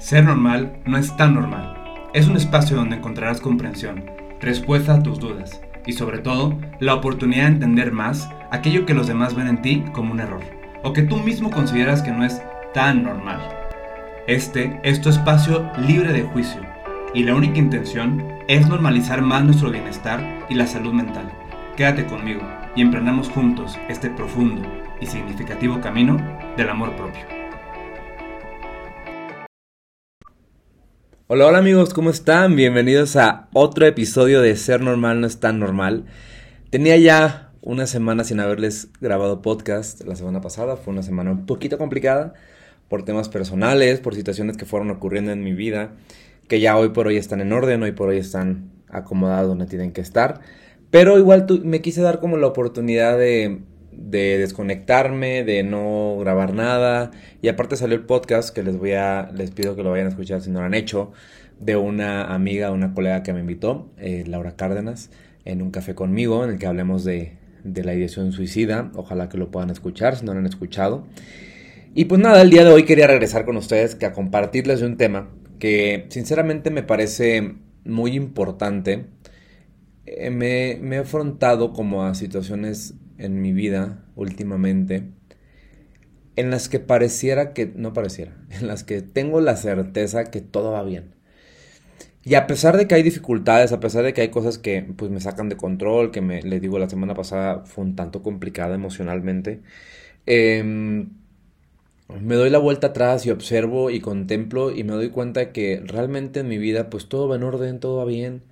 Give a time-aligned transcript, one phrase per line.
[0.00, 1.74] Ser normal no es tan normal.
[2.14, 4.10] Es un espacio donde encontrarás comprensión,
[4.40, 9.06] respuesta a tus dudas y sobre todo la oportunidad de entender más aquello que los
[9.06, 10.40] demás ven en ti como un error
[10.82, 12.40] o que tú mismo consideras que no es
[12.72, 13.40] tan normal.
[14.26, 16.62] Este es tu espacio libre de juicio
[17.12, 21.30] y la única intención es normalizar más nuestro bienestar y la salud mental.
[21.76, 22.40] Quédate conmigo
[22.74, 24.62] y emprendamos juntos este profundo
[24.98, 26.16] y significativo camino
[26.56, 27.39] del amor propio.
[31.32, 32.56] Hola, hola amigos, ¿cómo están?
[32.56, 36.06] Bienvenidos a otro episodio de Ser Normal no es tan normal.
[36.70, 41.46] Tenía ya una semana sin haberles grabado podcast la semana pasada, fue una semana un
[41.46, 42.34] poquito complicada
[42.88, 45.92] por temas personales, por situaciones que fueron ocurriendo en mi vida,
[46.48, 49.92] que ya hoy por hoy están en orden, hoy por hoy están acomodados donde tienen
[49.92, 50.40] que estar.
[50.90, 53.60] Pero igual me quise dar como la oportunidad de
[53.92, 57.10] de desconectarme, de no grabar nada.
[57.42, 60.10] Y aparte salió el podcast que les voy a, les pido que lo vayan a
[60.10, 61.12] escuchar si no lo han hecho,
[61.58, 65.10] de una amiga, una colega que me invitó, eh, Laura Cárdenas,
[65.44, 68.90] en un café conmigo, en el que hablemos de, de la ideación suicida.
[68.94, 71.06] Ojalá que lo puedan escuchar si no lo han escuchado.
[71.94, 74.86] Y pues nada, el día de hoy quería regresar con ustedes que a compartirles de
[74.86, 77.54] un tema que sinceramente me parece
[77.84, 79.06] muy importante.
[80.06, 85.04] Eh, me, me he afrontado como a situaciones en mi vida últimamente
[86.36, 90.72] en las que pareciera que, no pareciera, en las que tengo la certeza que todo
[90.72, 91.14] va bien.
[92.22, 95.10] Y a pesar de que hay dificultades, a pesar de que hay cosas que pues
[95.10, 98.74] me sacan de control, que me, les digo, la semana pasada fue un tanto complicada
[98.74, 99.60] emocionalmente,
[100.26, 101.10] em,
[102.20, 106.40] me doy la vuelta atrás y observo y contemplo y me doy cuenta que realmente
[106.40, 108.42] en mi vida pues todo va en orden, todo va bien.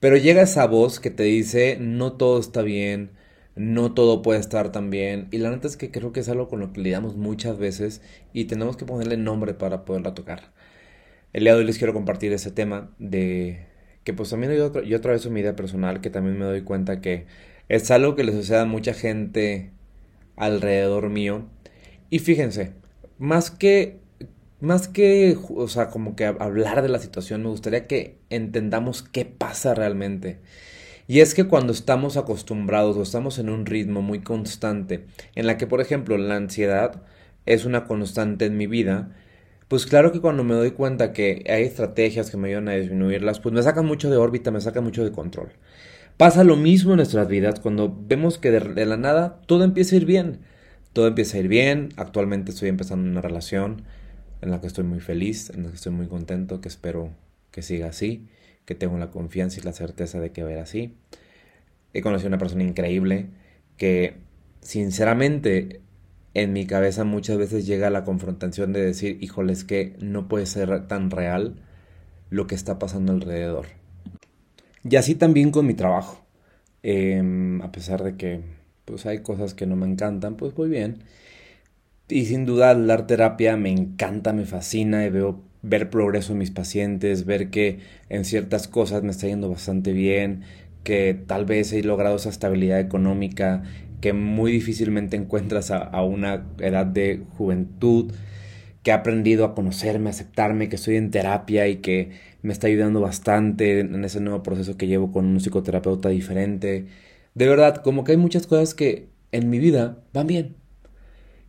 [0.00, 3.10] Pero llega esa voz que te dice, no todo está bien,
[3.56, 5.28] no todo puede estar tan bien.
[5.32, 8.02] Y la neta es que creo que es algo con lo que lidiamos muchas veces
[8.32, 10.52] y tenemos que ponerle nombre para poderla tocar.
[11.32, 13.66] El día de hoy les quiero compartir ese tema de
[14.04, 17.26] que pues también yo, yo atraveso mi vida personal que también me doy cuenta que
[17.68, 19.72] es algo que le sucede a mucha gente
[20.36, 21.46] alrededor mío.
[22.10, 22.74] Y fíjense,
[23.18, 24.00] más que
[24.60, 29.24] más que, o sea, como que hablar de la situación, me gustaría que entendamos qué
[29.24, 30.40] pasa realmente.
[31.08, 35.56] Y es que cuando estamos acostumbrados o estamos en un ritmo muy constante, en la
[35.56, 37.02] que por ejemplo la ansiedad
[37.46, 39.14] es una constante en mi vida,
[39.68, 43.40] pues claro que cuando me doy cuenta que hay estrategias que me ayudan a disminuirlas,
[43.40, 45.50] pues me sacan mucho de órbita, me sacan mucho de control.
[46.16, 49.98] Pasa lo mismo en nuestras vidas cuando vemos que de, la nada todo empieza a
[49.98, 50.40] ir bien.
[50.92, 51.90] Todo empieza a ir bien.
[51.96, 53.82] Actualmente estoy empezando una relación
[54.40, 57.10] en la que estoy muy feliz, en la que estoy muy contento, que espero
[57.50, 58.26] que siga así
[58.66, 60.94] que tengo la confianza y la certeza de que va a ir así.
[61.94, 63.28] He conocido una persona increíble
[63.78, 64.18] que
[64.60, 65.80] sinceramente
[66.34, 70.44] en mi cabeza muchas veces llega la confrontación de decir, híjole, es que no puede
[70.44, 71.54] ser tan real
[72.28, 73.66] lo que está pasando alrededor.
[74.84, 76.26] Y así también con mi trabajo.
[76.82, 78.42] Em, a pesar de que
[78.84, 81.04] pues hay cosas que no me encantan, pues voy bien.
[82.08, 86.50] Y sin duda dar terapia me encanta, me fascina y veo ver progreso en mis
[86.50, 90.42] pacientes, ver que en ciertas cosas me está yendo bastante bien,
[90.84, 93.64] que tal vez he logrado esa estabilidad económica
[94.00, 98.12] que muy difícilmente encuentras a, una edad de juventud,
[98.82, 102.10] que he aprendido a conocerme, a aceptarme, que estoy en terapia y que
[102.42, 106.86] me está ayudando bastante en ese nuevo proceso que llevo con un psicoterapeuta diferente.
[107.34, 110.56] De verdad, como que hay muchas cosas que en mi vida van bien.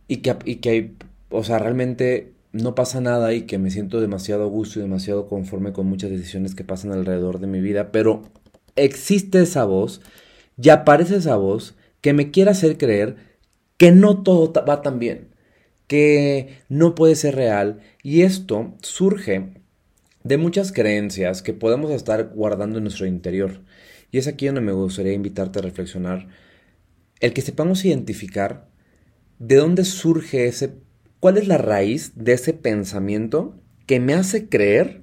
[0.08, 0.96] Y que, y que hay,
[1.30, 5.26] o sea, realmente no pasa nada y que me siento demasiado a gusto y demasiado
[5.26, 8.22] conforme con muchas decisiones que pasan alrededor de mi vida, pero
[8.76, 10.00] existe esa voz
[10.60, 13.16] y aparece esa voz que me quiere hacer creer
[13.76, 15.28] que no todo va tan bien,
[15.86, 19.54] que no puede ser real y esto surge
[20.24, 23.62] de muchas creencias que podemos estar guardando en nuestro interior.
[24.10, 26.28] Y es aquí donde me gustaría invitarte a reflexionar
[27.20, 28.68] el que sepamos identificar
[29.38, 30.74] de dónde surge ese
[31.20, 35.02] ¿Cuál es la raíz de ese pensamiento que me hace creer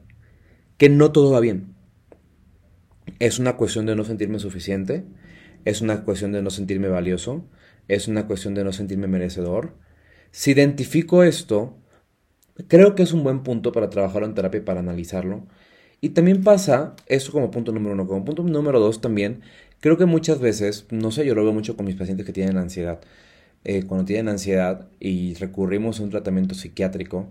[0.78, 1.76] que no todo va bien?
[3.20, 5.04] Es una cuestión de no sentirme suficiente,
[5.66, 7.46] es una cuestión de no sentirme valioso,
[7.90, 9.76] es una cuestión de no sentirme merecedor.
[10.32, 11.78] Si identifico esto,
[12.70, 15.48] creo que es un buen punto para trabajarlo en terapia y para analizarlo.
[16.00, 19.42] Y también pasa, eso como punto número uno, como punto número dos también,
[19.82, 22.58] creo que muchas veces, no sé, yo lo veo mucho con mis pacientes que tienen
[22.58, 23.02] ansiedad,
[23.66, 27.28] eh, cuando tienen ansiedad y recurrimos a un tratamiento psiquiátrico,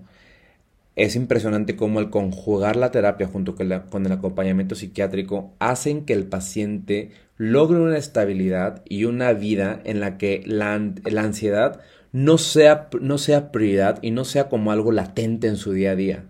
[0.96, 6.26] es impresionante cómo el conjugar la terapia junto con, el acompañamiento psiquiátrico hacen que el
[6.26, 11.80] paciente logre una estabilidad y una vida en la que la, ansiedad
[12.12, 15.96] no sea, no sea prioridad y no sea como algo latente en su día a
[15.96, 16.24] día.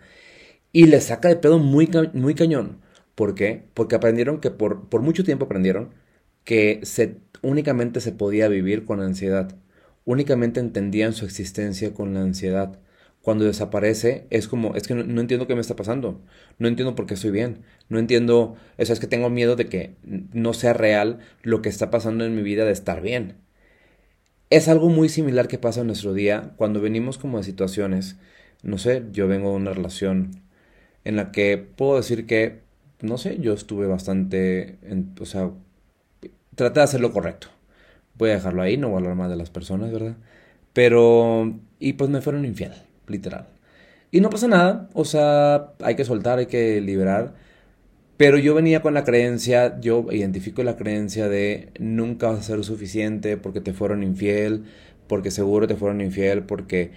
[0.72, 2.78] Y les saca de pedo muy, muy cañón.
[3.14, 3.64] ¿Por qué?
[3.74, 5.90] Porque aprendieron que por, por mucho tiempo aprendieron
[6.44, 9.54] que se, únicamente se podía vivir con ansiedad.
[10.04, 12.78] Únicamente entendían su existencia con la ansiedad.
[13.22, 16.20] Cuando desaparece es como, es que no, entiendo qué me está pasando.
[16.58, 17.64] No entiendo por qué estoy bien.
[17.88, 21.90] No entiendo, eso es que tengo miedo de que no sea real lo que está
[21.90, 23.36] pasando en mi vida de estar bien.
[24.50, 28.16] Es algo muy similar que pasa en nuestro día cuando venimos como de situaciones.
[28.62, 30.42] No sé, yo vengo de una relación
[31.04, 32.60] en la que puedo decir que,
[33.02, 34.78] no sé, yo estuve bastante,
[35.20, 35.50] o sea,
[36.54, 37.48] traté de hacer lo correcto.
[38.16, 40.16] Voy a dejarlo ahí, no voy a hablar más de las personas, ¿verdad?
[40.72, 42.72] Pero, y pues me fueron infiel,
[43.08, 43.48] literal.
[44.10, 47.34] Y no pasa nada, o sea, hay que soltar, hay que liberar.
[48.16, 52.64] Pero yo venía con la creencia, yo identifico la creencia de nunca vas a ser
[52.64, 54.64] suficiente porque te fueron infiel,
[55.08, 56.92] porque seguro te fueron infiel, porque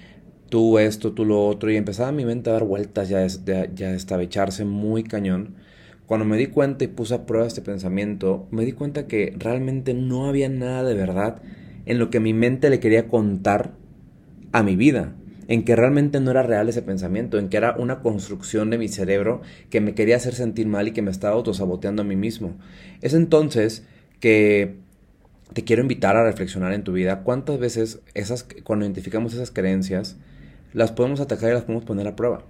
[0.50, 4.24] tú esto, tú lo otro, y empezaba mi mente a dar vueltas, ya, ya estaba
[4.24, 5.56] echarse muy cañón.
[6.08, 9.94] Cuando me di cuenta y puse a prueba este pensamiento, me di cuenta que realmente
[9.94, 11.42] no había nada de verdad
[11.86, 13.74] en lo que mi mente le quería contar
[14.54, 15.16] a mi vida,
[15.50, 18.88] en que realmente no era real ese pensamiento, en que era una construcción de mi
[18.88, 22.56] cerebro que me quería hacer sentir mal y que me estaba autosaboteando a mí mismo.
[23.02, 23.86] Es entonces
[24.22, 24.78] que
[25.52, 30.16] te quiero invitar a reflexionar en tu vida cuántas veces esas cuando identificamos esas creencias
[30.72, 32.46] las podemos atacar y las podemos poner a prueba.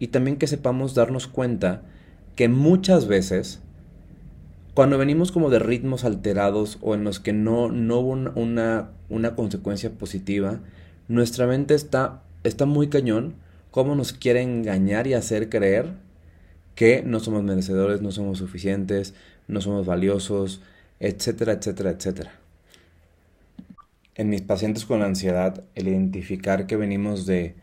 [0.00, 1.82] Y también que sepamos darnos cuenta
[2.36, 3.60] que muchas veces,
[4.74, 9.34] cuando venimos como de ritmos alterados o en los que no, no hubo una, una
[9.34, 10.60] consecuencia positiva,
[11.08, 13.34] nuestra mente está, está muy cañón,
[13.70, 15.94] cómo nos quiere engañar y hacer creer
[16.74, 19.14] que no somos merecedores, no somos suficientes,
[19.48, 20.60] no somos valiosos,
[21.00, 22.32] etcétera, etcétera, etcétera.
[24.14, 27.54] En mis pacientes con ansiedad, el identificar que venimos de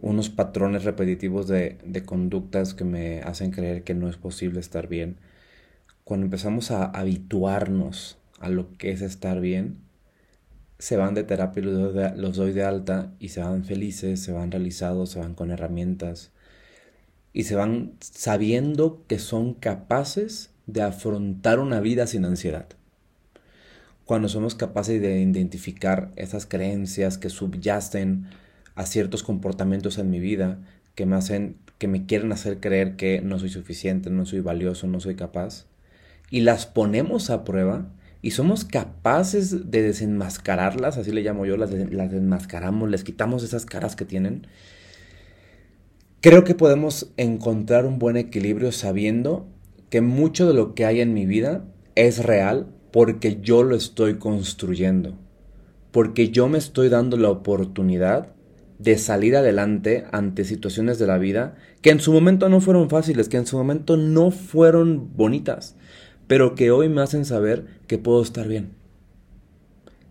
[0.00, 4.88] unos patrones repetitivos de, de, conductas que me hacen creer que no es posible estar
[4.88, 5.16] bien.
[6.04, 9.78] Cuando empezamos a habituarnos a lo que es estar bien,
[10.78, 14.50] se van de terapia y los doy de alta y se van felices, se van
[14.50, 16.30] realizados, se van con herramientas
[17.32, 22.66] y se van sabiendo que son capaces de afrontar una vida sin ansiedad.
[24.04, 28.26] Cuando somos capaces de identificar esas creencias que subyacen
[28.78, 30.60] a ciertos comportamientos en mi vida
[30.94, 34.86] que me hacen, que me quieren hacer creer que no soy suficiente, no soy valioso,
[34.86, 35.66] no soy capaz,
[36.30, 37.90] y las ponemos a prueba
[38.22, 43.66] y somos capaces de desenmascararlas, así le llamo yo, las, las desmascaramos, les quitamos esas
[43.66, 44.46] caras que tienen,
[46.20, 49.48] creo que podemos encontrar un buen equilibrio sabiendo
[49.90, 51.64] que mucho de lo que hay en mi vida
[51.96, 55.18] es real porque yo lo estoy construyendo,
[55.90, 58.37] porque yo me estoy dando la oportunidad
[58.78, 63.28] de salir adelante ante situaciones de la vida que en su momento no fueron fáciles,
[63.28, 65.76] que en su momento no fueron bonitas,
[66.26, 68.70] pero que hoy me hacen saber que puedo estar bien.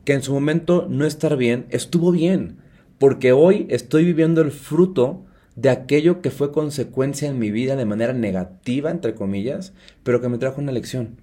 [0.03, 2.57] Que en su momento no estar bien estuvo bien,
[2.99, 5.25] porque hoy estoy viviendo el fruto
[5.55, 9.73] de aquello que fue consecuencia en mi vida de manera negativa, entre comillas,
[10.03, 11.21] pero que me trajo una lección.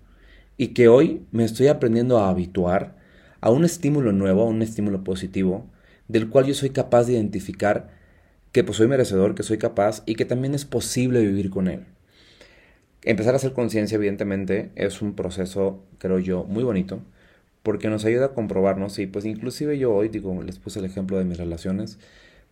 [0.57, 2.97] Y que hoy me estoy aprendiendo a habituar
[3.41, 5.67] a un estímulo nuevo, a un estímulo positivo,
[6.09, 7.91] del cual yo soy capaz de identificar
[8.53, 11.87] que pues soy merecedor, que soy capaz y que también es posible vivir con él.
[13.03, 17.03] Empezar a hacer conciencia, evidentemente, es un proceso, creo yo, muy bonito,
[17.63, 21.19] porque nos ayuda a comprobarnos y pues inclusive yo hoy, digo, les puse el ejemplo
[21.19, 21.99] de mis relaciones,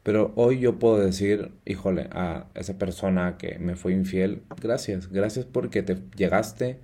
[0.02, 5.46] pero hoy yo puedo decir, híjole, a esa persona que me fue infiel, gracias, gracias
[5.46, 6.80] porque te llegaste,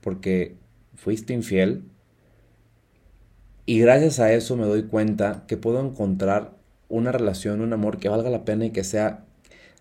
[0.00, 0.56] porque
[0.94, 1.82] fuiste infiel,
[3.66, 6.52] y gracias a eso me doy cuenta que puedo encontrar
[6.88, 9.24] una relación, un amor que valga la pena y que sea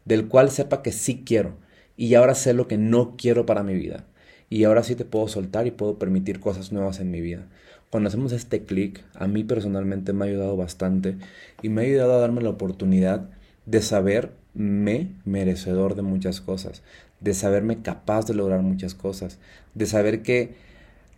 [0.06, 1.58] del cual sepa que sí quiero.
[1.98, 4.06] Y ahora sé lo que no quiero para mi vida.
[4.50, 7.48] Y ahora sí te puedo soltar y puedo permitir cosas nuevas en mi vida.
[7.90, 11.18] Cuando hacemos este clic, a mí personalmente me ha ayudado bastante
[11.62, 13.30] y me ha ayudado a darme la oportunidad
[13.66, 16.84] de saberme merecedor de muchas cosas,
[17.20, 19.40] de saberme capaz de lograr muchas cosas,
[19.74, 20.56] de saber que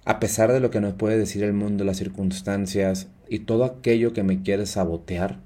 [0.06, 4.14] a pesar de lo que nos puede decir el mundo, las circunstancias y todo aquello
[4.14, 5.40] que me quiere sabotear,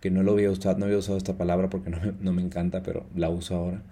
[0.00, 2.42] que no lo había usado, no había usado esta palabra porque no me, no me
[2.42, 3.82] encanta, pero la uso ahora.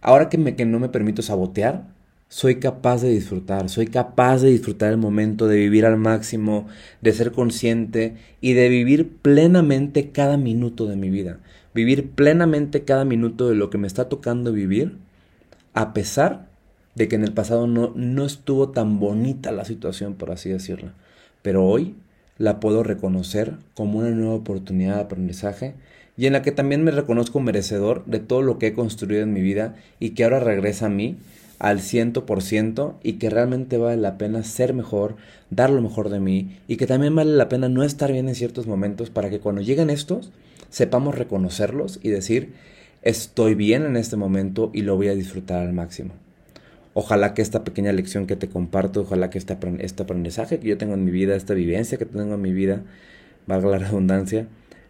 [0.00, 1.84] Ahora que, me, que no me permito sabotear,
[2.28, 6.68] soy capaz de disfrutar, soy capaz de disfrutar el momento, de vivir al máximo,
[7.02, 11.40] de ser consciente y de vivir plenamente cada minuto de mi vida.
[11.74, 14.96] Vivir plenamente cada minuto de lo que me está tocando vivir,
[15.74, 16.49] a pesar
[16.94, 20.90] de que en el pasado no, no estuvo tan bonita la situación, por así decirlo.
[21.42, 21.94] Pero hoy
[22.38, 25.74] la puedo reconocer como una nueva oportunidad de aprendizaje
[26.16, 29.32] y en la que también me reconozco merecedor de todo lo que he construido en
[29.32, 31.16] mi vida y que ahora regresa a mí
[31.58, 35.16] al ciento por ciento y que realmente vale la pena ser mejor,
[35.50, 38.34] dar lo mejor de mí y que también vale la pena no estar bien en
[38.34, 40.30] ciertos momentos para que cuando lleguen estos
[40.70, 42.54] sepamos reconocerlos y decir
[43.02, 46.12] estoy bien en este momento y lo voy a disfrutar al máximo.
[46.94, 50.78] Ojalá que esta pequeña lección que te comparto, ojalá que este, este aprendizaje que yo
[50.78, 52.82] tengo en mi vida, esta vivencia que tengo en mi vida,
[53.46, 54.48] valga la redundancia,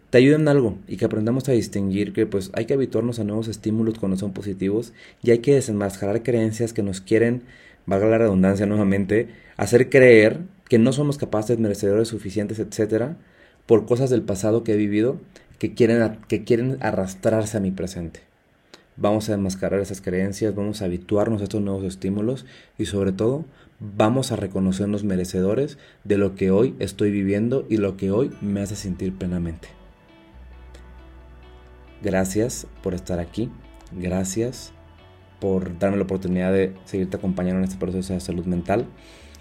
[0.09, 3.23] te ayuden en algo y que aprendamos a distinguir que pues hay que habituarnos a
[3.23, 4.93] nuevos estímulos cuando son positivos
[5.23, 7.43] y hay que desenmascarar creencias que nos quieren,
[7.85, 13.17] valga la redundancia nuevamente, hacer creer que no somos capaces, merecedores suficientes, etcétera,
[13.65, 15.19] por cosas del pasado que he vivido
[15.59, 18.30] que quieren, que quieren arrastrarse a mi presente.
[18.97, 22.45] Vamos a desenmascarar esas creencias, vamos a habituarnos a estos nuevos estímulos
[22.77, 23.45] y sobre todo
[23.79, 28.61] vamos a reconocernos merecedores de lo que hoy estoy viviendo y lo que hoy me
[28.61, 29.69] hace sentir plenamente.
[32.01, 33.49] Gracias por estar aquí.
[33.91, 34.73] Gracias
[35.39, 38.87] por darme la oportunidad de seguirte acompañando en este proceso de salud mental.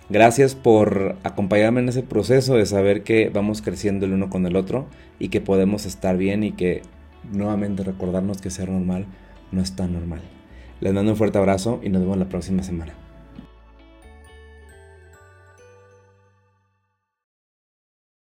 [0.08, 4.56] Gracias por acompañarme en ese proceso de saber que vamos creciendo el uno con el
[4.56, 4.86] otro
[5.18, 6.82] y que podemos estar bien y que
[7.30, 9.06] nuevamente recordarnos que ser normal
[9.52, 10.20] no es tan normal.
[10.80, 12.94] Les mando un fuerte abrazo y nos vemos la próxima semana.